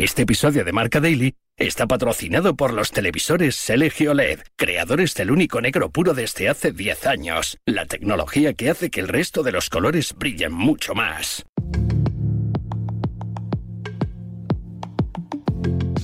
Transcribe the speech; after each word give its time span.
Este 0.00 0.22
episodio 0.22 0.64
de 0.64 0.70
Marca 0.70 1.00
Daily 1.00 1.34
está 1.56 1.88
patrocinado 1.88 2.54
por 2.54 2.72
los 2.72 2.92
televisores 2.92 3.56
Selegio 3.56 4.14
LED, 4.14 4.38
creadores 4.54 5.12
del 5.16 5.32
único 5.32 5.60
negro 5.60 5.90
puro 5.90 6.14
desde 6.14 6.48
hace 6.48 6.70
10 6.70 7.06
años. 7.06 7.58
La 7.66 7.84
tecnología 7.84 8.54
que 8.54 8.70
hace 8.70 8.90
que 8.90 9.00
el 9.00 9.08
resto 9.08 9.42
de 9.42 9.50
los 9.50 9.68
colores 9.68 10.14
brillen 10.16 10.52
mucho 10.52 10.94
más. 10.94 11.44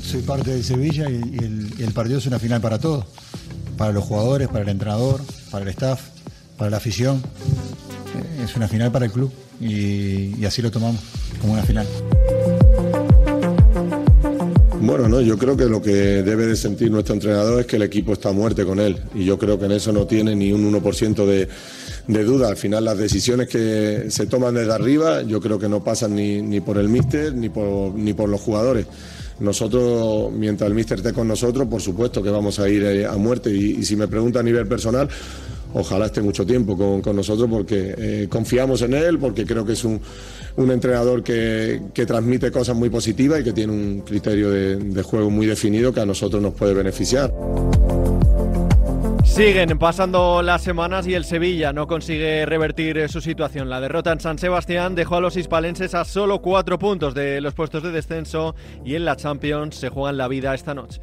Soy 0.03 0.23
parte 0.23 0.57
de 0.57 0.65
Sevilla 0.65 1.09
y, 1.09 1.39
el, 1.81 1.93
partido 1.95 2.19
es 2.19 2.27
una 2.27 2.41
final 2.41 2.61
para 2.61 2.81
todos. 2.81 3.07
Para 3.79 3.93
los 3.93 4.03
jugadores, 4.03 4.49
para 4.49 4.63
el 4.63 4.71
entrenador, 4.71 5.21
para 5.53 5.63
el 5.63 5.69
staff, 5.69 6.01
para 6.59 6.69
la 6.69 6.79
afición. 6.79 7.23
Es 8.43 8.57
una 8.57 8.67
final 8.67 8.91
para 8.91 9.05
el 9.05 9.13
club 9.13 9.33
y 9.61 10.45
así 10.45 10.63
lo 10.63 10.73
tomamos, 10.73 11.01
como 11.41 11.53
una 11.53 11.63
final. 11.63 11.87
Bueno, 14.87 15.09
no, 15.09 15.23
yo 15.23 15.39
creo 15.39 15.57
que 15.57 15.65
lo 15.65 15.81
que 15.81 16.23
debe 16.23 16.47
de 16.47 16.57
sentir 16.57 16.91
nuestro 16.91 17.15
entrenador 17.15 17.59
es 17.59 17.67
que 17.67 17.77
el 17.77 17.83
equipo 17.83 18.13
está 18.13 18.29
a 18.29 18.33
muerte 18.33 18.67
con 18.67 18.79
él 18.79 18.99
y 19.15 19.25
yo 19.25 19.39
creo 19.39 19.59
que 19.59 19.65
en 19.65 19.73
eso 19.73 19.95
no 19.95 20.07
tiene 20.07 20.37
ni 20.37 20.53
un 20.53 20.71
1% 20.71 21.25
de, 21.25 21.49
de 22.07 22.25
duda. 22.25 22.49
Al 22.49 22.59
final 22.59 22.85
las 22.85 22.99
decisiones 22.99 23.49
que 23.49 24.05
se 24.11 24.27
toman 24.27 24.53
desde 24.53 24.75
arriba 24.75 25.23
yo 25.23 25.41
creo 25.41 25.59
que 25.59 25.71
no 25.71 25.83
pasan 25.83 26.15
ni, 26.15 26.61
por 26.61 26.77
el 26.77 26.91
míster 26.91 27.35
ni 27.35 27.49
por, 27.49 27.95
ni 27.95 28.13
por 28.13 28.29
los 28.29 28.43
jugadores. 28.43 28.85
Nosotros, 29.41 30.31
mientras 30.33 30.69
el 30.69 30.75
míster 30.75 30.99
esté 30.99 31.15
con 31.15 31.29
nosotros, 31.29 31.67
por 31.67 31.81
supuesto 31.81 32.23
que 32.23 32.29
vamos 32.29 32.59
a 32.59 32.69
ir 32.69 32.85
eh, 32.85 33.07
a 33.07 33.17
muerte 33.17 33.51
y, 33.51 33.77
y 33.79 33.85
si 33.85 33.97
me 33.97 34.07
pregunta 34.07 34.41
a 34.41 34.43
nivel 34.43 34.67
personal, 34.69 35.09
ojalá 35.75 36.07
esté 36.07 36.23
mucho 36.23 36.47
tiempo 36.47 36.77
con, 37.03 37.17
nosotros 37.17 37.49
porque 37.51 37.95
eh, 37.97 38.27
confiamos 38.29 38.83
en 38.83 38.95
él, 38.95 39.19
porque 39.19 39.45
creo 39.45 39.67
que 39.67 39.73
es 39.73 39.85
un, 39.85 40.01
entrenador 40.57 41.23
que, 41.23 41.81
transmite 42.07 42.51
cosas 42.51 42.77
muy 42.77 42.91
positivas 42.91 43.41
y 43.41 43.45
que 43.45 43.53
tiene 43.53 43.73
un 43.73 44.01
criterio 44.01 44.51
de, 44.51 45.03
juego 45.03 45.31
muy 45.31 45.47
definido 45.47 45.93
que 45.93 46.01
a 46.01 46.07
nosotros 46.07 46.41
nos 46.41 46.55
puede 46.55 46.75
beneficiar. 46.75 47.33
Siguen 49.25 49.79
pasando 49.79 50.43
las 50.43 50.63
semanas 50.63 51.09
y 51.09 51.15
el 51.15 51.25
Sevilla 51.25 51.73
no 51.73 51.89
consigue 51.89 52.47
revertir 52.47 53.09
su 53.09 53.21
situación. 53.21 53.69
La 53.69 53.81
derrota 53.81 54.13
en 54.13 54.21
San 54.21 54.39
Sebastián 54.39 54.95
dejó 54.95 55.17
a 55.17 55.21
los 55.21 55.37
hispalenses 55.37 55.95
a 55.95 56.05
solo 56.05 56.41
cuatro 56.41 56.79
puntos 56.79 57.15
de 57.15 57.41
los 57.41 57.53
puestos 57.53 57.83
de 57.83 57.91
descenso 57.91 58.55
y 58.85 58.95
en 58.95 59.05
la 59.05 59.17
Champions 59.17 59.75
se 59.75 59.89
juegan 59.89 60.19
la 60.19 60.29
vida 60.29 60.55
esta 60.55 60.73
noche. 60.73 61.01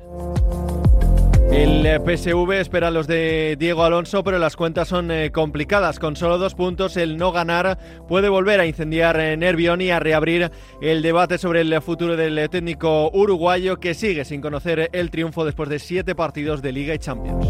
El 1.52 1.86
eh, 1.86 2.00
PSV 2.00 2.50
espera 2.62 2.88
a 2.88 2.92
los 2.92 3.08
de 3.08 3.58
Diego 3.60 3.84
Alonso, 3.84 4.24
pero 4.24 4.40
las 4.40 4.56
cuentas 4.56 4.88
son 4.88 5.12
eh, 5.12 5.32
complicadas. 5.32 6.00
Con 6.00 6.16
solo 6.16 6.38
dos 6.38 6.56
puntos, 6.56 6.96
el 6.96 7.18
no 7.18 7.34
ganar 7.34 7.78
puede 8.08 8.30
volver 8.30 8.62
a 8.62 8.66
incendiar 8.66 9.20
eh, 9.20 9.36
Nervión 9.36 9.82
y 9.82 9.92
a 9.92 10.00
reabrir 10.00 10.50
el 10.82 11.02
debate 11.02 11.38
sobre 11.38 11.62
el 11.62 11.82
futuro 11.82 12.16
del 12.16 12.50
técnico 12.50 13.12
uruguayo 13.14 13.82
que 13.82 13.94
sigue 13.94 14.24
sin 14.24 14.40
conocer 14.40 14.90
el 14.94 15.12
triunfo 15.12 15.44
después 15.44 15.68
de 15.68 15.80
siete 15.80 16.16
partidos 16.16 16.62
de 16.62 16.72
Liga 16.72 16.96
y 16.96 17.00
Champions. 17.00 17.46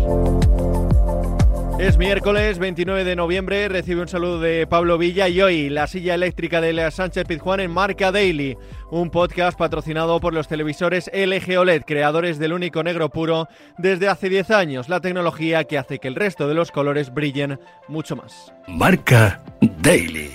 Es 1.80 1.98
miércoles 1.98 2.60
29 2.60 3.04
de 3.04 3.16
noviembre, 3.16 3.68
recibe 3.68 4.02
un 4.02 4.08
saludo 4.08 4.40
de 4.40 4.68
Pablo 4.68 4.98
Villa 4.98 5.28
y 5.30 5.42
hoy 5.42 5.70
la 5.70 5.88
silla 5.88 6.14
eléctrica 6.14 6.62
de 6.62 6.92
Sánchez 6.92 7.26
Pizjuán 7.26 7.60
en 7.60 7.72
Marca 7.72 8.12
Daily, 8.12 8.58
un 8.92 9.10
podcast 9.10 9.58
patrocinado 9.58 10.20
por 10.20 10.34
los 10.34 10.48
televisores 10.48 11.10
LG 11.14 11.58
OLED, 11.58 11.84
creadores 11.84 12.38
del 12.38 12.54
único 12.54 12.84
negro 12.84 13.10
puro 13.10 13.48
desde 13.78 14.10
hace 14.10 14.30
10 14.30 14.52
años, 14.52 14.90
la 14.90 15.00
tecnología 15.00 15.64
que 15.64 15.78
hace 15.78 16.00
que 16.00 16.08
el 16.08 16.16
resto 16.16 16.48
de 16.48 16.54
los 16.54 16.72
colores 16.72 17.14
brillen 17.14 17.60
mucho 17.88 18.16
más. 18.16 18.54
Marca 18.68 19.44
Daily. 19.82 20.30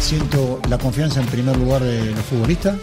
Siento 0.00 0.60
la 0.68 0.78
confianza 0.78 1.20
en 1.20 1.26
primer 1.26 1.56
lugar 1.56 1.82
de 1.82 2.06
los 2.06 2.24
futbolistas, 2.24 2.76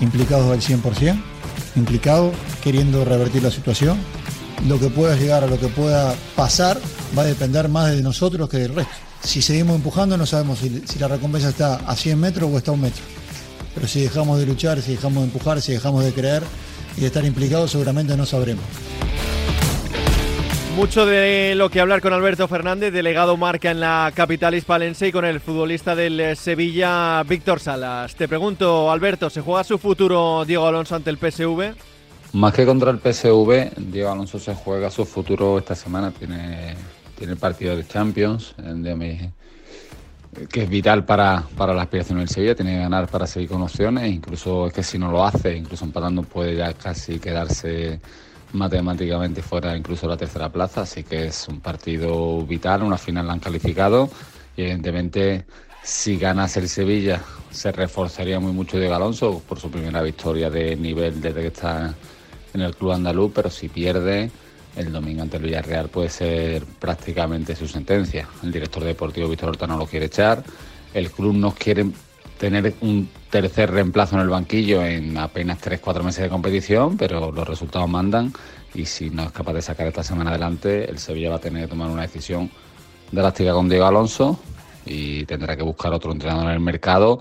implicados 0.00 0.50
al 0.50 0.60
100% 0.60 1.39
implicado, 1.76 2.32
queriendo 2.62 3.04
revertir 3.04 3.42
la 3.42 3.50
situación. 3.50 3.98
Lo 4.68 4.78
que 4.78 4.88
pueda 4.88 5.16
llegar 5.16 5.44
a 5.44 5.46
lo 5.46 5.58
que 5.58 5.68
pueda 5.68 6.14
pasar 6.36 6.78
va 7.16 7.22
a 7.22 7.26
depender 7.26 7.68
más 7.68 7.90
de 7.90 8.02
nosotros 8.02 8.48
que 8.48 8.58
del 8.58 8.74
resto. 8.74 8.92
Si 9.22 9.42
seguimos 9.42 9.76
empujando 9.76 10.16
no 10.16 10.26
sabemos 10.26 10.58
si, 10.58 10.98
la 10.98 11.08
recompensa 11.08 11.50
está 11.50 11.76
a 11.76 11.94
100 11.94 12.18
metros 12.18 12.50
o 12.52 12.58
está 12.58 12.70
a 12.70 12.74
un 12.74 12.82
metro. 12.82 13.02
Pero 13.74 13.86
si 13.86 14.00
dejamos 14.00 14.38
de 14.38 14.46
luchar, 14.46 14.80
si 14.82 14.92
dejamos 14.92 15.22
de 15.22 15.24
empujar, 15.24 15.60
si 15.60 15.72
dejamos 15.72 16.04
de 16.04 16.12
creer 16.12 16.42
y 16.96 17.02
de 17.02 17.06
estar 17.06 17.24
implicados, 17.24 17.70
seguramente 17.70 18.16
no 18.16 18.26
sabremos. 18.26 18.64
Mucho 20.76 21.04
de 21.04 21.54
lo 21.56 21.68
que 21.68 21.80
hablar 21.80 22.00
con 22.00 22.12
Alberto 22.12 22.46
Fernández, 22.48 22.92
delegado 22.92 23.36
marca 23.36 23.70
en 23.70 23.80
la 23.80 24.12
capital 24.14 24.54
hispalense 24.54 25.08
y 25.08 25.12
con 25.12 25.24
el 25.24 25.40
futbolista 25.40 25.94
del 25.94 26.36
Sevilla, 26.36 27.22
Víctor 27.24 27.60
Salas. 27.60 28.14
Te 28.14 28.28
pregunto, 28.28 28.90
Alberto, 28.90 29.28
¿se 29.28 29.40
juega 29.40 29.64
su 29.64 29.78
futuro 29.78 30.44
Diego 30.46 30.66
Alonso 30.66 30.94
ante 30.94 31.10
el 31.10 31.18
PSV? 31.18 31.74
Más 32.32 32.54
que 32.54 32.64
contra 32.64 32.92
el 32.92 32.98
PSV, 32.98 33.72
Diego 33.76 34.10
Alonso 34.10 34.38
se 34.38 34.54
juega 34.54 34.90
su 34.90 35.04
futuro 35.04 35.58
esta 35.58 35.74
semana. 35.74 36.12
Tiene, 36.12 36.76
tiene 37.18 37.32
el 37.32 37.38
partido 37.38 37.76
de 37.76 37.86
Champions, 37.86 38.54
que 40.48 40.62
es 40.62 40.68
vital 40.70 41.04
para, 41.04 41.42
para 41.56 41.74
la 41.74 41.82
aspiración 41.82 42.20
del 42.20 42.28
Sevilla. 42.28 42.54
Tiene 42.54 42.74
que 42.74 42.78
ganar 42.78 43.08
para 43.08 43.26
seguir 43.26 43.48
con 43.50 43.60
opciones. 43.62 44.10
Incluso 44.10 44.68
es 44.68 44.72
que 44.72 44.84
si 44.84 44.98
no 44.98 45.10
lo 45.10 45.24
hace, 45.24 45.56
incluso 45.56 45.84
empatando, 45.84 46.22
puede 46.22 46.56
ya 46.56 46.72
casi 46.74 47.18
quedarse 47.18 48.00
matemáticamente 48.52 49.42
fuera 49.42 49.76
incluso 49.76 50.06
la 50.06 50.16
tercera 50.16 50.50
plaza, 50.50 50.82
así 50.82 51.04
que 51.04 51.26
es 51.26 51.48
un 51.48 51.60
partido 51.60 52.44
vital, 52.44 52.82
una 52.82 52.98
final 52.98 53.26
la 53.26 53.34
han 53.34 53.40
calificado 53.40 54.10
y 54.56 54.62
evidentemente 54.62 55.44
si 55.82 56.16
ganase 56.16 56.60
el 56.60 56.68
Sevilla 56.68 57.22
se 57.50 57.72
reforzaría 57.72 58.38
muy 58.38 58.52
mucho 58.52 58.78
de 58.78 58.92
Alonso 58.92 59.42
por 59.48 59.58
su 59.58 59.70
primera 59.70 60.02
victoria 60.02 60.50
de 60.50 60.76
nivel 60.76 61.20
desde 61.20 61.40
que 61.40 61.46
está 61.48 61.94
en 62.52 62.60
el 62.60 62.74
club 62.76 62.92
andaluz, 62.92 63.32
pero 63.34 63.50
si 63.50 63.68
pierde 63.68 64.30
el 64.76 64.92
domingo 64.92 65.22
ante 65.22 65.36
el 65.36 65.44
Villarreal 65.44 65.88
puede 65.88 66.10
ser 66.10 66.64
prácticamente 66.64 67.56
su 67.56 67.66
sentencia. 67.66 68.28
El 68.42 68.52
director 68.52 68.84
deportivo 68.84 69.28
Víctor 69.28 69.50
Horta 69.50 69.66
no 69.66 69.76
lo 69.76 69.86
quiere 69.86 70.06
echar, 70.06 70.44
el 70.94 71.10
club 71.10 71.34
no 71.34 71.52
quiere 71.54 71.86
tener 72.40 72.74
un 72.80 73.06
tercer 73.28 73.70
reemplazo 73.70 74.16
en 74.16 74.22
el 74.22 74.30
banquillo 74.30 74.82
en 74.82 75.18
apenas 75.18 75.60
3-4 75.60 76.02
meses 76.02 76.22
de 76.22 76.30
competición, 76.30 76.96
pero 76.96 77.30
los 77.30 77.46
resultados 77.46 77.86
mandan 77.86 78.32
y 78.74 78.86
si 78.86 79.10
no 79.10 79.24
es 79.24 79.30
capaz 79.30 79.52
de 79.52 79.60
sacar 79.60 79.86
esta 79.86 80.02
semana 80.02 80.30
adelante, 80.30 80.88
el 80.88 80.98
Sevilla 80.98 81.28
va 81.28 81.36
a 81.36 81.40
tener 81.40 81.64
que 81.64 81.68
tomar 81.68 81.90
una 81.90 82.00
decisión 82.00 82.50
drástica 83.12 83.52
con 83.52 83.68
Diego 83.68 83.84
Alonso 83.84 84.40
y 84.86 85.26
tendrá 85.26 85.54
que 85.54 85.62
buscar 85.62 85.92
otro 85.92 86.12
entrenador 86.12 86.46
en 86.46 86.52
el 86.52 86.60
mercado, 86.60 87.20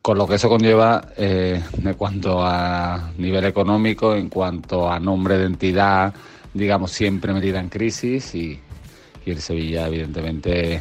con 0.00 0.18
lo 0.18 0.28
que 0.28 0.36
eso 0.36 0.48
conlleva 0.48 1.08
eh, 1.16 1.60
en 1.82 1.94
cuanto 1.94 2.46
a 2.46 3.10
nivel 3.18 3.46
económico, 3.46 4.14
en 4.14 4.28
cuanto 4.28 4.88
a 4.88 5.00
nombre 5.00 5.36
de 5.36 5.46
entidad, 5.46 6.14
digamos, 6.52 6.92
siempre 6.92 7.32
metida 7.32 7.58
en 7.58 7.70
crisis 7.70 8.32
y, 8.36 8.60
y 9.26 9.30
el 9.32 9.40
Sevilla 9.40 9.88
evidentemente 9.88 10.80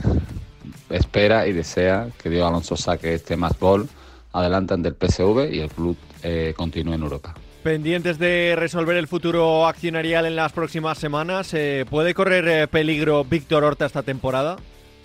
espera 0.93 1.47
y 1.47 1.53
desea 1.53 2.07
que 2.21 2.29
Diego 2.29 2.47
Alonso 2.47 2.77
saque 2.77 3.15
este 3.15 3.35
más 3.35 3.57
gol 3.59 3.89
adelante 4.31 4.73
ante 4.73 4.89
el 4.89 4.95
PSV 4.95 5.53
y 5.53 5.59
el 5.59 5.69
club 5.69 5.97
eh, 6.21 6.53
continúe 6.55 6.93
en 6.93 7.03
Europa. 7.03 7.33
Pendientes 7.63 8.19
de 8.19 8.55
resolver 8.57 8.97
el 8.97 9.07
futuro 9.07 9.67
accionarial 9.67 10.25
en 10.25 10.35
las 10.35 10.51
próximas 10.51 10.97
semanas, 10.97 11.53
eh, 11.53 11.85
¿puede 11.89 12.13
correr 12.13 12.47
eh, 12.47 12.67
peligro 12.67 13.23
Víctor 13.23 13.63
Horta 13.63 13.85
esta 13.85 14.03
temporada? 14.03 14.57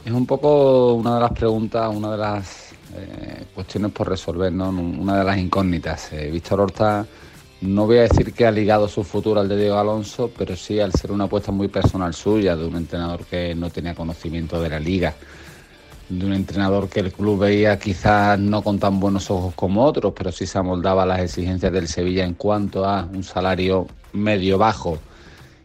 Es 0.05 0.13
un 0.13 0.27
poco 0.27 0.95
una 0.95 1.17
de 1.17 1.21
las 1.21 1.33
preguntas, 1.33 1.95
una 1.95 2.13
de 2.13 2.19
las 2.19 2.65
cuestiones 3.55 3.93
por 3.93 4.09
resolver, 4.09 4.51
¿no? 4.51 4.71
una 4.71 5.19
de 5.19 5.25
las 5.25 5.37
incógnitas. 5.37 6.11
Víctor 6.33 6.63
Horta, 6.63 7.07
no 7.61 7.87
voy 7.87 7.99
a 7.99 8.03
decir 8.03 8.33
que 8.33 8.47
ha 8.47 8.51
ligado 8.51 8.89
su 8.89 9.05
futuro 9.05 9.41
al 9.41 9.49
de 9.49 9.59
Diego 9.59 9.79
Alonso, 9.79 10.31
pero 10.37 10.57
sí 10.57 10.81
al 10.81 10.93
ser 10.93 11.13
una 11.13 11.25
apuesta 11.25 11.53
muy 11.53 11.69
personal 11.69 12.15
suya, 12.15 12.57
de 12.57 12.65
un 12.65 12.77
entrenador 12.77 13.27
que 13.27 13.55
no 13.55 13.69
tenía 13.69 13.95
conocimiento 13.95 14.61
de 14.63 14.71
la 14.71 14.81
liga 14.81 15.15
de 16.09 16.27
un 16.27 16.33
entrenador 16.33 16.89
que 16.89 17.01
el 17.01 17.13
club 17.13 17.41
veía 17.41 17.79
quizás 17.79 18.39
no 18.39 18.63
con 18.63 18.79
tan 18.79 18.99
buenos 18.99 19.31
ojos 19.31 19.55
como 19.55 19.85
otros, 19.85 20.13
pero 20.17 20.33
sí 20.33 20.47
se 20.47 20.59
amoldaba 20.59 21.05
las 21.05 21.21
exigencias 21.21 21.73
del 21.73 21.89
Sevilla 21.89 22.25
en 22.25 22.35
cuanto 22.35 22.85
a 22.85 23.05
un 23.05 23.23
salario 23.23 23.87
medio 24.13 24.59
bajo 24.59 24.99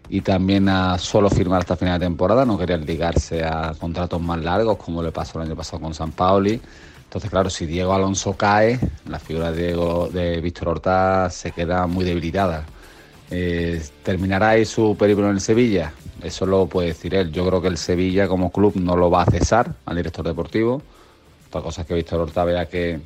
y 0.10 0.22
también 0.22 0.68
a 0.68 0.98
solo 0.98 1.30
firmar 1.30 1.62
hasta 1.62 1.78
final 1.78 2.00
de 2.00 2.06
temporada, 2.06 2.45
no 2.45 2.57
quería 2.57 2.78
ligarse 2.78 3.44
a 3.44 3.74
contratos 3.80 4.22
más 4.22 4.42
largos 4.42 4.78
como 4.78 5.01
le 5.01 5.12
pasó 5.12 5.40
el 5.40 5.48
año 5.48 5.56
pasado 5.56 5.81
con 5.81 5.94
San 5.94 6.12
Pauli. 6.12 6.60
Entonces, 7.04 7.30
claro, 7.30 7.50
si 7.50 7.66
Diego 7.66 7.94
Alonso 7.94 8.34
cae, 8.34 8.80
la 9.07 9.19
figura 9.19 9.51
de, 9.51 9.68
Diego, 9.68 10.10
de 10.12 10.42
Víctor 10.42 10.69
Horta 10.69 11.30
se 11.30 11.51
queda 11.51 11.88
muy 11.88 12.04
debilitada. 12.04 12.66
Eh, 13.31 13.81
¿Terminará 14.04 14.50
ahí 14.50 14.66
su 14.66 14.96
periplo 14.98 15.25
en 15.25 15.36
el 15.36 15.42
Sevilla? 15.42 15.94
Eso 16.22 16.46
lo 16.46 16.68
puede 16.68 16.90
decir 16.90 17.16
él. 17.16 17.31
Yo 17.31 17.46
creo 17.48 17.62
que 17.62 17.68
el 17.68 17.78
Sevilla 17.78 18.28
como 18.28 18.52
club 18.52 18.75
no 18.75 18.96
lo 18.96 19.10
va 19.10 19.24
a 19.24 19.25
cesar 19.25 19.74
al 19.86 19.96
director 19.96 20.25
deportivo. 20.25 20.81
Otra 21.48 21.62
cosa 21.62 21.81
es 21.81 21.88
que 21.88 21.96
Víctor 21.96 22.22
Horta 22.22 22.44
vea 22.44 22.68
que 22.68 23.00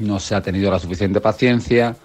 no 0.00 0.18
se 0.18 0.34
ha 0.34 0.40
tenido 0.40 0.70
la 0.70 0.78
suficiente 0.78 1.20
paciencia, 1.20 1.96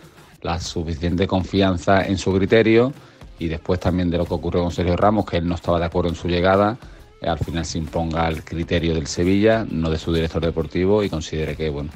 la 0.42 0.60
suficiente 0.60 1.28
confianza 1.28 2.06
en 2.06 2.18
su 2.18 2.34
criterio 2.34 2.94
y 3.40 3.48
después 3.48 3.80
también 3.80 4.10
de 4.10 4.18
lo 4.18 4.25
que 4.25 4.34
ocurrió 4.34 4.62
con 4.63 4.72
Sergio 4.72 4.98
Ramos, 4.98 5.25
que 5.25 5.38
él 5.38 5.48
no 5.48 5.56
estaba 5.56 5.80
de 5.80 5.86
acuerdo 5.86 6.10
en 6.10 6.16
su 6.16 6.28
llegada, 6.28 6.78
al 7.22 7.40
final 7.40 7.66
se 7.66 7.78
imponga 7.78 8.28
el 8.28 8.44
criterio 8.44 8.94
del 8.94 9.07
Sevilla, 9.07 9.66
no 9.69 9.90
de 9.90 9.98
su 9.98 10.13
director 10.13 10.44
deportivo 10.44 11.04
y 11.04 11.10
considere 11.10 11.56
que 11.56 11.69
bueno 11.69 11.90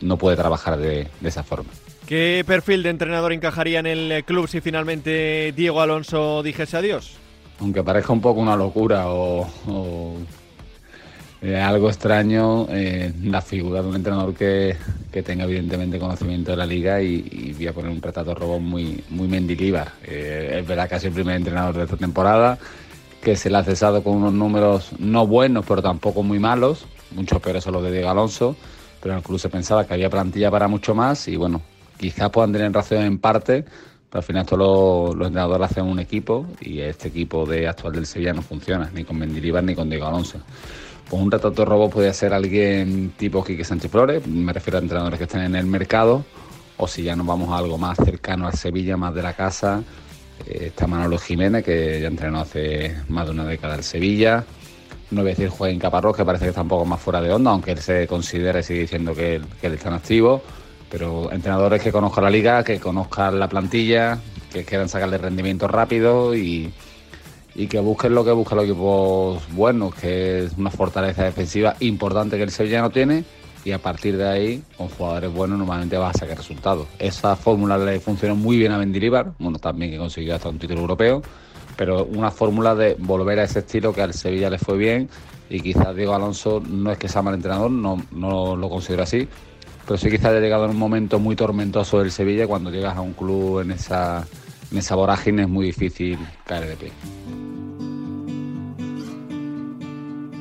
no 0.00 0.16
puede 0.16 0.36
trabajar 0.36 0.78
de, 0.78 1.08
esa 1.22 1.42
forma. 1.42 1.70
¿Qué 2.06 2.42
perfil 2.46 2.82
de 2.82 2.90
entrenador 2.90 3.32
encajaría 3.32 3.78
en 3.78 3.86
el 3.86 4.24
club 4.24 4.48
si 4.48 4.60
finalmente 4.60 5.52
Diego 5.56 5.80
Alonso 5.80 6.42
dijese 6.42 6.76
adiós? 6.76 7.16
Aunque 7.60 7.82
parezca 7.82 8.12
un 8.12 8.20
poco 8.20 8.40
una 8.40 8.56
locura 8.56 9.04
o, 9.06 10.16
eh, 11.40 11.60
algo 11.60 11.88
extraño, 11.88 12.66
eh, 12.70 13.12
la 13.22 13.40
figura 13.40 13.82
de 13.82 13.88
un 13.88 13.96
entrenador 13.96 14.34
que, 14.34 14.76
tenga 15.24 15.44
evidentemente 15.44 15.98
conocimiento 15.98 16.50
de 16.50 16.56
la 16.56 16.66
liga 16.66 17.00
y, 17.00 17.52
voy 17.56 17.66
a 17.68 17.72
poner 17.72 17.92
un 17.92 18.02
retrato 18.02 18.34
robot 18.34 18.60
muy, 18.60 19.02
muy 19.10 19.28
Mendilibar. 19.28 19.92
Eh, 20.04 20.58
es 20.60 20.66
verdad 20.66 20.88
que 20.88 20.96
ha 20.96 20.98
sido 20.98 21.10
el 21.10 21.14
primer 21.14 21.36
entrenador 21.36 21.76
de 21.76 21.84
esta 21.84 21.96
temporada, 21.96 22.58
que 23.22 23.36
se 23.36 23.48
le 23.48 23.58
ha 23.58 23.64
cesado 23.64 24.02
con 24.02 24.14
unos 24.14 24.32
números 24.32 24.90
no 24.98 25.26
buenos, 25.26 25.64
pero 25.66 25.80
tampoco 25.80 26.24
muy 26.24 26.40
malos, 26.40 26.86
muchos 27.12 27.40
peores 27.40 27.62
son 27.62 27.74
los 27.74 27.84
de 27.84 27.92
Diego 27.92 28.10
Alonso, 28.10 28.56
pero 29.00 29.14
en 29.14 29.18
el 29.18 29.24
club 29.24 29.38
se 29.38 29.48
pensaba 29.48 29.86
que 29.86 29.94
había 29.94 30.10
plantilla 30.10 30.50
para 30.50 30.66
mucho 30.66 30.94
más 30.96 31.28
y 31.28 31.36
bueno, 31.36 31.62
quizás 32.02 32.30
puedan 32.30 32.52
tener 32.52 32.72
razón 32.72 32.98
en 33.02 33.18
parte, 33.18 33.64
pero 34.10 34.18
al 34.18 34.24
final 34.24 34.44
todos 34.44 35.14
los, 35.14 35.26
entrenadores 35.28 35.70
hacen 35.70 35.84
un 35.84 36.00
equipo 36.00 36.46
y 36.60 36.80
este 36.80 37.08
equipo 37.08 37.46
de 37.46 37.68
actual 37.68 37.92
del 37.92 38.06
Sevilla 38.06 38.32
no 38.32 38.42
funciona, 38.42 38.90
ni 38.92 39.04
con 39.04 39.16
Mendilibar 39.16 39.62
ni 39.62 39.76
con 39.76 39.88
Diego 39.88 40.06
Alonso. 40.06 40.38
Pues 41.08 41.22
un 41.22 41.30
retrato 41.30 41.64
robo 41.64 41.88
podría 41.88 42.12
ser 42.12 42.34
alguien 42.34 43.12
tipo 43.16 43.44
Quique 43.44 43.62
Sánchez 43.62 43.88
Flores, 43.88 44.26
me 44.26 44.52
refiero 44.52 44.78
a 44.78 44.82
entrenadores 44.82 45.16
que 45.16 45.24
estén 45.24 45.42
en 45.42 45.54
el 45.54 45.66
mercado, 45.66 46.24
o 46.76 46.88
si 46.88 47.04
ya 47.04 47.14
nos 47.14 47.24
vamos 47.24 47.50
a 47.50 47.58
algo 47.58 47.78
más 47.78 47.96
cercano 47.98 48.48
al 48.48 48.54
Sevilla, 48.54 48.96
más 48.96 49.14
de 49.14 49.22
la 49.22 49.34
casa, 49.34 49.80
eh, 50.44 50.66
está 50.66 50.88
Manolo 50.88 51.18
Jiménez, 51.18 51.64
que 51.64 52.00
ya 52.00 52.08
entrenó 52.08 52.40
hace 52.40 52.96
más 53.08 53.26
de 53.26 53.30
una 53.30 53.44
década 53.44 53.76
en 53.76 53.84
Sevilla. 53.84 54.44
No 55.12 55.20
voy 55.20 55.30
a 55.30 55.34
decir 55.34 55.50
Joaquín 55.50 55.78
Caparrós, 55.78 56.16
que 56.16 56.24
parece 56.24 56.46
que 56.46 56.48
está 56.48 56.62
un 56.62 56.68
poco 56.68 56.84
más 56.84 57.00
fuera 57.00 57.20
de 57.20 57.32
onda, 57.32 57.52
aunque 57.52 57.72
él 57.72 57.78
se 57.78 58.08
considere 58.08 58.60
y 58.60 58.62
sigue 58.64 58.80
diciendo 58.80 59.14
que, 59.14 59.40
que 59.60 59.68
él 59.68 59.74
está 59.74 59.90
en 59.90 59.94
activo. 59.94 60.42
Pero 60.92 61.32
entrenadores 61.32 61.82
que 61.82 61.90
conozcan 61.90 62.24
la 62.24 62.30
liga, 62.30 62.62
que 62.62 62.78
conozcan 62.78 63.40
la 63.40 63.48
plantilla, 63.48 64.18
que 64.52 64.64
quieran 64.64 64.90
sacarle 64.90 65.16
rendimiento 65.16 65.66
rápido 65.66 66.36
y, 66.36 66.70
y 67.54 67.66
que 67.66 67.80
busquen 67.80 68.14
lo 68.14 68.26
que 68.26 68.32
buscan 68.32 68.58
los 68.58 68.66
equipos 68.66 69.42
buenos, 69.54 69.94
que 69.94 70.44
es 70.44 70.52
una 70.58 70.70
fortaleza 70.70 71.24
defensiva 71.24 71.76
importante 71.80 72.36
que 72.36 72.42
el 72.42 72.50
Sevilla 72.50 72.82
no 72.82 72.90
tiene 72.90 73.24
y 73.64 73.72
a 73.72 73.78
partir 73.78 74.16
de 74.18 74.28
ahí, 74.28 74.62
con 74.76 74.88
jugadores 74.88 75.32
buenos, 75.32 75.58
normalmente 75.58 75.96
vas 75.96 76.16
a 76.16 76.18
sacar 76.20 76.36
resultados. 76.36 76.86
Esa 76.98 77.36
fórmula 77.36 77.78
le 77.78 78.00
funcionó 78.00 78.34
muy 78.34 78.58
bien 78.58 78.72
a 78.72 78.78
Mendilibar, 78.78 79.32
bueno, 79.38 79.58
también 79.58 79.90
que 79.90 79.98
consiguió 79.98 80.34
hasta 80.34 80.48
un 80.48 80.58
título 80.58 80.80
europeo, 80.80 81.22
pero 81.76 82.04
una 82.04 82.30
fórmula 82.30 82.74
de 82.74 82.96
volver 82.98 83.38
a 83.38 83.44
ese 83.44 83.60
estilo 83.60 83.94
que 83.94 84.02
al 84.02 84.12
Sevilla 84.12 84.50
le 84.50 84.58
fue 84.58 84.76
bien 84.76 85.08
y 85.48 85.60
quizás 85.60 85.94
Diego 85.94 86.14
Alonso 86.14 86.62
no 86.66 86.90
es 86.90 86.98
que 86.98 87.08
sea 87.08 87.22
mal 87.22 87.34
entrenador, 87.34 87.70
no, 87.70 88.02
no 88.10 88.56
lo 88.56 88.68
considero 88.68 89.04
así, 89.04 89.28
pero 89.86 89.98
sí 89.98 90.10
quizás 90.10 90.26
ha 90.26 90.40
llegado 90.40 90.64
en 90.64 90.70
un 90.70 90.78
momento 90.78 91.18
muy 91.18 91.36
tormentoso 91.36 91.98
del 91.98 92.10
Sevilla 92.10 92.46
cuando 92.46 92.70
llegas 92.70 92.96
a 92.96 93.00
un 93.00 93.12
club 93.12 93.60
en 93.60 93.72
esa, 93.72 94.26
en 94.70 94.78
esa 94.78 94.94
vorágine 94.94 95.42
es 95.42 95.48
muy 95.48 95.66
difícil 95.66 96.18
caer 96.44 96.68
de 96.68 96.76
pie. 96.76 96.92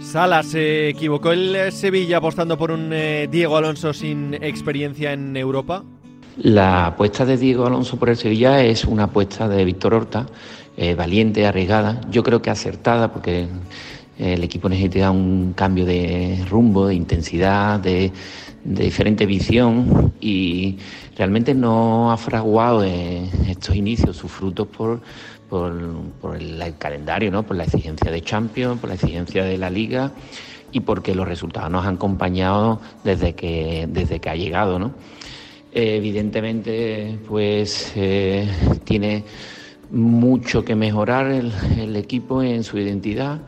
Sala, 0.01 0.43
¿se 0.43 0.89
equivocó 0.89 1.31
el 1.31 1.71
Sevilla 1.71 2.17
apostando 2.17 2.57
por 2.57 2.71
un 2.71 2.91
eh, 2.91 3.29
Diego 3.31 3.55
Alonso 3.55 3.93
sin 3.93 4.33
experiencia 4.33 5.13
en 5.13 5.37
Europa? 5.37 5.83
La 6.37 6.87
apuesta 6.87 7.25
de 7.25 7.37
Diego 7.37 7.65
Alonso 7.65 7.97
por 7.97 8.09
el 8.09 8.17
Sevilla 8.17 8.61
es 8.63 8.83
una 8.83 9.03
apuesta 9.03 9.47
de 9.47 9.63
Víctor 9.63 9.93
Horta, 9.93 10.25
eh, 10.75 10.95
valiente, 10.95 11.45
arriesgada, 11.45 12.01
yo 12.09 12.23
creo 12.23 12.41
que 12.41 12.49
acertada 12.49 13.11
porque 13.11 13.41
eh, 13.41 13.47
el 14.21 14.43
equipo 14.43 14.69
necesita 14.69 15.11
un 15.11 15.53
cambio 15.53 15.85
de 15.85 16.45
rumbo, 16.49 16.87
de 16.87 16.95
intensidad, 16.95 17.79
de, 17.79 18.11
diferente 18.63 19.25
visión 19.25 20.13
y 20.21 20.77
realmente 21.17 21.55
no 21.55 22.11
ha 22.11 22.17
fraguado 22.17 22.83
estos 22.83 23.75
inicios 23.75 24.17
sus 24.17 24.31
frutos 24.31 24.67
por, 24.67 25.01
por, 25.49 26.35
el, 26.35 26.77
calendario, 26.77 27.31
¿no? 27.31 27.43
por 27.43 27.57
la 27.57 27.63
exigencia 27.63 28.11
de 28.11 28.21
Champions, 28.21 28.79
por 28.79 28.89
la 28.89 28.95
exigencia 28.95 29.43
de 29.43 29.57
la 29.57 29.71
Liga 29.71 30.11
y 30.71 30.81
porque 30.81 31.15
los 31.15 31.27
resultados 31.27 31.71
nos 31.71 31.85
han 31.85 31.95
acompañado 31.95 32.79
desde 33.03 33.33
que, 33.33 33.87
desde 33.91 34.19
que 34.19 34.29
ha 34.29 34.35
llegado. 34.35 34.77
¿no? 34.77 34.93
evidentemente, 35.71 37.17
pues 37.27 37.93
eh, 37.95 38.47
tiene 38.83 39.23
mucho 39.89 40.63
que 40.63 40.75
mejorar 40.75 41.27
el, 41.27 41.95
equipo 41.95 42.41
en 42.41 42.63
su 42.63 42.77
identidad 42.77 43.39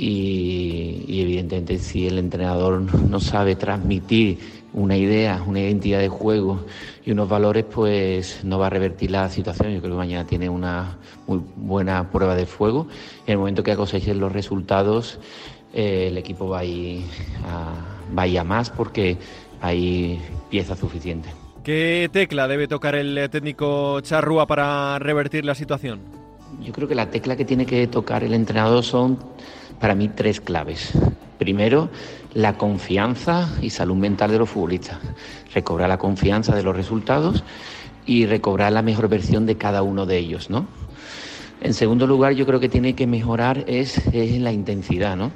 y, 0.00 1.04
y, 1.06 1.20
evidentemente 1.20 1.78
si 1.78 2.06
el 2.06 2.18
entrenador 2.18 2.80
no 2.80 3.20
sabe 3.20 3.54
transmitir 3.54 4.38
una 4.72 4.96
idea, 4.96 5.42
una 5.46 5.60
identidad 5.60 5.98
de 5.98 6.08
juego 6.08 6.64
y 7.04 7.10
unos 7.10 7.28
valores, 7.28 7.64
pues 7.64 8.40
no 8.44 8.58
va 8.58 8.68
a 8.68 8.70
revertir 8.70 9.10
la 9.10 9.28
situación. 9.28 9.72
Yo 9.72 9.80
creo 9.80 9.92
que 9.92 9.98
mañana 9.98 10.26
tiene 10.26 10.48
una 10.48 10.96
muy 11.26 11.42
buena 11.56 12.10
prueba 12.10 12.34
de 12.34 12.46
fuego. 12.46 12.86
En 13.26 13.32
el 13.32 13.38
momento 13.38 13.62
que 13.62 13.76
cosechen 13.76 14.20
los 14.20 14.32
resultados, 14.32 15.18
eh, 15.74 16.08
el 16.08 16.18
equipo 16.18 16.48
va 16.48 16.60
a, 16.60 16.64
ir 16.64 17.04
a, 17.46 18.44
más 18.44 18.70
porque 18.70 19.18
hay 19.60 20.20
pieza 20.48 20.76
suficiente. 20.76 21.28
¿Qué 21.62 22.08
tecla 22.10 22.48
debe 22.48 22.68
tocar 22.68 22.94
el 22.94 23.28
técnico 23.30 24.00
Charrúa 24.00 24.46
para 24.46 24.98
revertir 24.98 25.44
la 25.44 25.54
situación? 25.54 26.00
Yo 26.62 26.72
creo 26.72 26.88
que 26.88 26.94
la 26.94 27.10
tecla 27.10 27.36
que 27.36 27.44
tiene 27.44 27.66
que 27.66 27.86
tocar 27.86 28.24
el 28.24 28.34
entrenador 28.34 28.82
son, 28.82 29.18
para 29.80 29.94
mí, 29.94 30.08
tres 30.08 30.40
claves. 30.40 30.92
Primero, 31.38 31.88
la 32.34 32.58
confianza 32.58 33.48
y 33.62 33.70
salud 33.70 33.96
mental 33.96 34.30
de 34.30 34.38
los 34.38 34.50
futbolistas. 34.50 34.98
Recobrar 35.54 35.88
la 35.88 35.98
confianza 35.98 36.54
de 36.54 36.62
los 36.62 36.76
resultados 36.76 37.42
y 38.06 38.26
recobrar 38.26 38.72
la 38.72 38.82
mejor 38.82 39.08
versión 39.08 39.46
de 39.46 39.56
cada 39.56 39.82
uno 39.82 40.06
de 40.06 40.18
ellos, 40.18 40.50
¿no? 40.50 40.66
En 41.62 41.74
segundo 41.74 42.06
lugar, 42.06 42.32
yo 42.32 42.46
creo 42.46 42.60
que 42.60 42.68
tiene 42.68 42.94
que 42.94 43.06
mejorar 43.06 43.64
es, 43.66 44.02
la 44.14 44.52
intensidad, 44.52 45.16
¿no? 45.16 45.30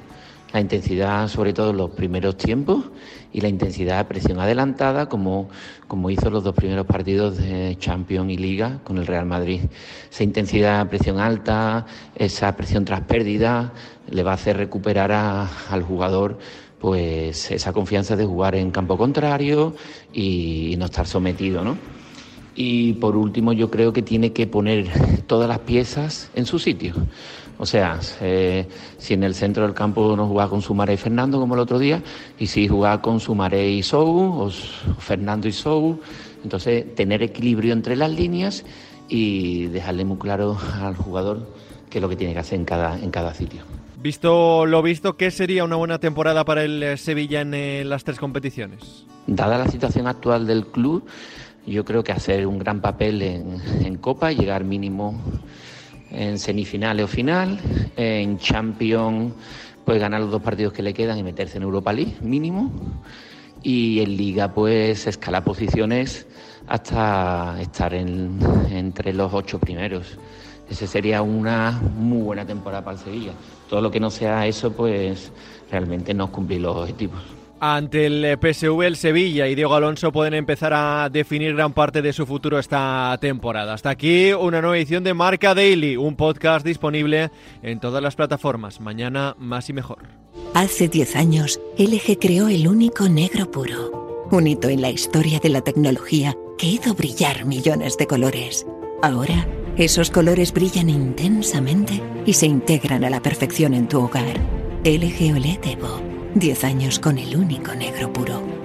La 0.54 0.60
intensidad, 0.60 1.26
sobre 1.26 1.52
todo 1.52 1.70
en 1.70 1.78
los 1.78 1.90
primeros 1.90 2.36
tiempos, 2.36 2.84
y 3.32 3.40
la 3.40 3.48
intensidad 3.48 3.98
de 3.98 4.04
presión 4.04 4.38
adelantada, 4.38 5.08
como, 5.08 5.48
como 5.88 6.10
hizo 6.10 6.30
los 6.30 6.44
dos 6.44 6.54
primeros 6.54 6.86
partidos 6.86 7.38
de 7.38 7.76
Champions 7.80 8.30
y 8.30 8.36
Liga 8.36 8.78
con 8.84 8.98
el 8.98 9.08
Real 9.08 9.26
Madrid. 9.26 9.62
Esa 10.08 10.22
intensidad 10.22 10.84
de 10.84 10.90
presión 10.90 11.18
alta, 11.18 11.86
esa 12.14 12.54
presión 12.54 12.84
tras 12.84 13.00
pérdida, 13.00 13.72
le 14.08 14.22
va 14.22 14.30
a 14.30 14.34
hacer 14.34 14.56
recuperar 14.56 15.10
al 15.10 15.82
jugador 15.82 16.38
pues 16.78 17.50
esa 17.50 17.72
confianza 17.72 18.14
de 18.14 18.24
jugar 18.24 18.54
en 18.54 18.70
campo 18.70 18.96
contrario 18.96 19.74
y, 20.12 20.76
no 20.78 20.84
estar 20.84 21.08
sometido, 21.08 21.64
¿no? 21.64 21.76
Y 22.54 22.92
por 22.92 23.16
último, 23.16 23.52
yo 23.52 23.72
creo 23.72 23.92
que 23.92 24.02
tiene 24.02 24.32
que 24.32 24.46
poner 24.46 24.86
todas 25.26 25.48
las 25.48 25.58
piezas 25.58 26.30
en 26.36 26.46
su 26.46 26.60
sitio. 26.60 26.94
O 27.58 27.66
sea, 27.66 28.00
si 28.00 29.14
en 29.14 29.22
el 29.22 29.34
centro 29.34 29.62
del 29.62 29.74
campo 29.74 30.16
no 30.16 30.26
juega 30.26 30.48
con 30.48 30.60
Sumaré 30.60 30.94
y 30.94 30.96
Fernando 30.96 31.38
como 31.38 31.54
el 31.54 31.60
otro 31.60 31.78
día, 31.78 32.02
y 32.38 32.46
si 32.46 32.66
juega 32.66 33.00
con 33.00 33.20
Sumaré 33.20 33.70
y 33.70 33.82
Sou, 33.82 34.42
o 34.42 34.50
Fernando 34.98 35.46
y 35.46 35.52
Sou, 35.52 36.00
entonces 36.42 36.94
tener 36.94 37.22
equilibrio 37.22 37.72
entre 37.72 37.96
las 37.96 38.10
líneas 38.10 38.64
y 39.08 39.66
dejarle 39.66 40.04
muy 40.04 40.18
claro 40.18 40.58
al 40.82 40.96
jugador 40.96 41.48
qué 41.90 41.98
es 41.98 42.02
lo 42.02 42.08
que 42.08 42.16
tiene 42.16 42.32
que 42.32 42.40
hacer 42.40 42.58
en 42.58 42.64
cada, 42.64 42.98
en 42.98 43.10
cada 43.10 43.34
sitio. 43.34 43.62
Visto 44.02 44.66
lo 44.66 44.82
visto, 44.82 45.16
¿qué 45.16 45.30
sería 45.30 45.64
una 45.64 45.76
buena 45.76 45.98
temporada 45.98 46.44
para 46.44 46.62
el 46.64 46.82
eh, 46.82 46.96
Sevilla 46.98 47.40
en 47.40 47.54
eh, 47.54 47.84
las 47.84 48.04
tres 48.04 48.18
competiciones? 48.18 49.06
Dada 49.26 49.56
la 49.56 49.68
situación 49.68 50.06
actual 50.06 50.46
del 50.46 50.66
club, 50.66 51.06
yo 51.66 51.84
creo 51.86 52.04
que 52.04 52.12
hacer 52.12 52.46
un 52.46 52.58
gran 52.58 52.82
papel 52.82 53.22
en, 53.22 53.62
en 53.82 53.96
Copa, 53.96 54.32
llegar 54.32 54.64
mínimo 54.64 55.18
en 56.14 56.38
semifinales 56.38 57.04
o 57.04 57.08
final, 57.08 57.58
en 57.96 58.38
Champions 58.38 59.32
pues 59.84 60.00
ganar 60.00 60.20
los 60.20 60.30
dos 60.30 60.42
partidos 60.42 60.72
que 60.72 60.82
le 60.82 60.94
quedan 60.94 61.18
y 61.18 61.22
meterse 61.22 61.58
en 61.58 61.62
Europa 61.62 61.92
League 61.92 62.16
mínimo 62.22 62.72
y 63.62 64.00
en 64.00 64.16
Liga 64.16 64.52
pues 64.52 65.06
escalar 65.06 65.44
posiciones 65.44 66.26
hasta 66.66 67.60
estar 67.60 67.92
entre 67.94 69.12
los 69.12 69.32
ocho 69.34 69.58
primeros. 69.58 70.18
Esa 70.70 70.86
sería 70.86 71.20
una 71.20 71.70
muy 71.70 72.22
buena 72.22 72.46
temporada 72.46 72.82
para 72.82 72.96
el 72.96 73.04
Sevilla. 73.04 73.32
Todo 73.68 73.82
lo 73.82 73.90
que 73.90 74.00
no 74.00 74.10
sea 74.10 74.46
eso 74.46 74.72
pues 74.72 75.30
realmente 75.70 76.14
no 76.14 76.32
cumplir 76.32 76.62
los 76.62 76.76
objetivos. 76.76 77.43
Ante 77.60 78.06
el 78.06 78.24
eh, 78.24 78.36
PSV, 78.36 78.82
el 78.82 78.96
Sevilla 78.96 79.46
y 79.46 79.54
Diego 79.54 79.74
Alonso 79.74 80.12
pueden 80.12 80.34
empezar 80.34 80.72
a 80.74 81.08
definir 81.10 81.54
gran 81.54 81.72
parte 81.72 82.02
de 82.02 82.12
su 82.12 82.26
futuro 82.26 82.58
esta 82.58 83.16
temporada. 83.20 83.74
Hasta 83.74 83.90
aquí 83.90 84.32
una 84.32 84.60
nueva 84.60 84.76
edición 84.76 85.04
de 85.04 85.14
Marca 85.14 85.54
Daily, 85.54 85.96
un 85.96 86.16
podcast 86.16 86.66
disponible 86.66 87.30
en 87.62 87.80
todas 87.80 88.02
las 88.02 88.16
plataformas. 88.16 88.80
Mañana 88.80 89.34
más 89.38 89.68
y 89.70 89.72
mejor. 89.72 90.08
Hace 90.52 90.88
10 90.88 91.16
años, 91.16 91.60
LG 91.78 92.18
creó 92.20 92.48
el 92.48 92.68
único 92.68 93.08
negro 93.08 93.50
puro, 93.50 94.26
un 94.30 94.46
hito 94.46 94.68
en 94.68 94.82
la 94.82 94.90
historia 94.90 95.38
de 95.40 95.48
la 95.48 95.62
tecnología 95.62 96.36
que 96.58 96.66
hizo 96.66 96.94
brillar 96.94 97.44
millones 97.44 97.96
de 97.96 98.06
colores. 98.06 98.66
Ahora, 99.02 99.46
esos 99.76 100.10
colores 100.10 100.52
brillan 100.52 100.90
intensamente 100.90 102.00
y 102.26 102.34
se 102.34 102.46
integran 102.46 103.04
a 103.04 103.10
la 103.10 103.20
perfección 103.20 103.74
en 103.74 103.88
tu 103.88 104.00
hogar. 104.00 104.38
LG 104.84 105.34
OLED 105.34 105.64
Evo 105.64 106.13
10 106.34 106.64
años 106.64 106.98
con 106.98 107.18
el 107.18 107.36
único 107.36 107.74
negro 107.76 108.12
puro. 108.12 108.63